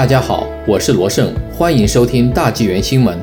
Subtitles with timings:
[0.00, 3.18] 大家好，我是罗胜，欢迎收听大纪元新闻。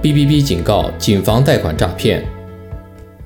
[0.00, 2.24] BBB 警告谨防贷款诈骗。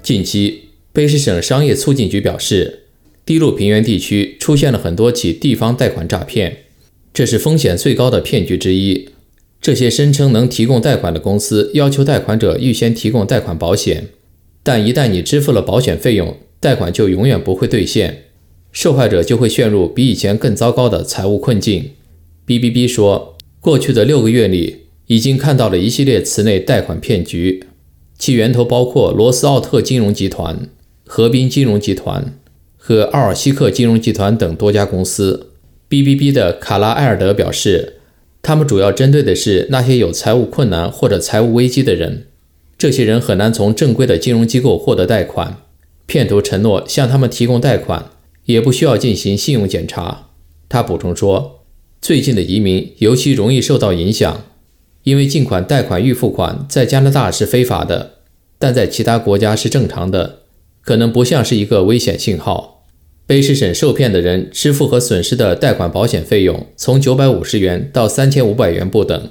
[0.03, 2.84] 近期，卑诗省商业促进局表示，
[3.26, 6.61] 低陆平原地区出现了很多起地方贷款诈骗，
[7.12, 9.11] 这是风险最高的骗局之一。
[9.61, 14.07] 这些声称能提供贷款的公司要求贷款者预先提供贷款保险，
[14.62, 18.23] 但一旦你支付了保险费用，贷款就永远不会兑现。
[18.80, 21.91] 受害者就会陷入比以前更糟糕的财务困境。
[22.46, 27.64] BBB 说，过去的六个月里，已经看到了一系列此类贷款骗局，
[28.16, 30.69] 其源头包括罗斯奥特金融集团、
[31.05, 32.38] 河滨金融集团
[32.77, 35.48] 和奥尔西克金融集团等多家公司。
[35.91, 37.95] BBB 的卡拉埃尔德表示，
[38.42, 42.28] 他们主要针对的是那些有财务困难或者财务危机的人，
[42.78, 45.62] 这些人很难从正规的金融机构获得贷款。
[46.06, 48.10] 骗徒承诺向他们提供贷款。
[48.48, 50.30] 也不需要进行信用检查。
[50.70, 51.66] 他补充说，
[52.00, 54.47] 最近的移民尤其容易受到影响，
[55.03, 58.12] 因为尽管贷款预付款在加拿大是非法的，
[58.59, 60.41] 但在其他国家是正常的，
[60.81, 62.87] 可能不像是一个危险信号。
[63.27, 69.31] 卑诗省受骗的人支付和损失的贷款保险费用从九百五十元到三千五百元不等。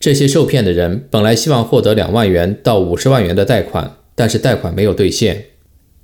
[0.00, 5.44] 这些受骗的人本来希望获得两万元到五十万元的贷款，但是贷款没有兑现。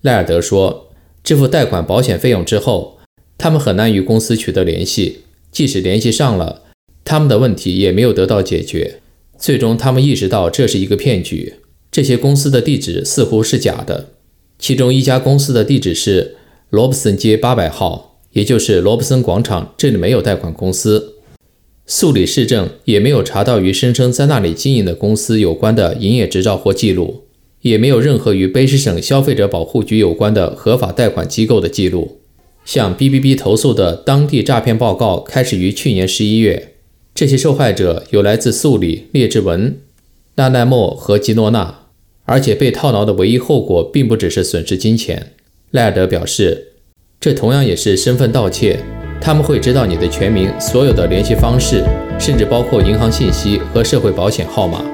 [0.02, 0.92] 赖尔德说。
[1.24, 2.98] 支付贷款保险费用之后，
[3.38, 5.20] 他们很难与公司取得联系。
[5.50, 6.62] 即使联系上了，
[7.02, 9.00] 他们的问题也没有得到解决。
[9.38, 11.54] 最终，他们意识到这是一个骗局。
[11.90, 14.10] 这些公司的地址似乎是假的。
[14.58, 16.36] 其中一家公司的地址是
[16.68, 19.72] 罗布森街八百号，也就是罗布森广场。
[19.78, 21.14] 这里没有贷款公司。
[21.86, 27.23] 素里市政也没有查到与声称在那里经营的公司有关的营业执照或记录。
[27.64, 32.20] 也没有任何与卑诗省消费者保护局有关的合法贷款机构的记录。
[32.66, 36.74] 向 BBB 投诉的当地诈骗报告开始于去年十一月。
[37.14, 39.78] 这些受害者有来自素里、列治文、
[40.34, 41.86] 纳奈莫和吉诺纳，
[42.24, 45.32] 而且被套牢的唯一后果并不只是损失金钱。
[45.70, 46.72] 赖尔德表示，
[47.18, 48.78] 这同样也是身份盗窃。
[49.22, 51.82] 他们会知道你的全名、所有的联系方式，
[52.20, 54.84] 甚至包括银行信息和社会保险号码。